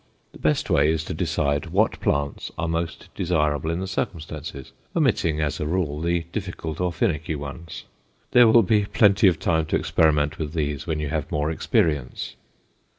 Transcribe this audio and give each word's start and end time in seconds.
The 0.31 0.39
best 0.39 0.67
way 0.71 0.89
is 0.89 1.03
to 1.03 1.13
decide 1.13 1.67
what 1.67 1.99
plants 1.99 2.49
are 2.57 2.67
most 2.67 3.09
desirable 3.13 3.69
in 3.69 3.81
the 3.81 3.85
circumstances, 3.85 4.71
omitting, 4.95 5.39
as 5.39 5.59
a 5.59 5.67
rule, 5.67 6.01
the 6.01 6.21
difficult 6.31 6.81
or 6.81 6.91
"finicky" 6.91 7.35
ones; 7.35 7.83
there 8.31 8.47
will 8.47 8.63
be 8.63 8.85
plenty 8.85 9.27
of 9.27 9.37
time 9.37 9.67
to 9.67 9.75
experiment 9.75 10.39
with 10.39 10.53
those 10.53 10.87
when 10.87 10.99
you 10.99 11.09
have 11.09 11.31
more 11.31 11.51
experience. 11.51 12.35